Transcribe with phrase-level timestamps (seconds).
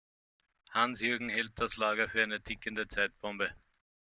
[0.71, 3.51] Hans-Jürgen hält das Lager für eine tickende Zeitbombe.